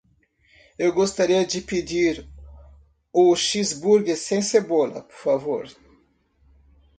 Eu 0.79 0.91
gostaria 0.91 1.45
de 1.45 1.61
pedir 1.61 2.27
o 3.13 3.35
cheeseburger 3.35 4.17
sem 4.17 4.41
cebola? 4.41 5.03
por 5.03 5.15
favor. 5.15 5.67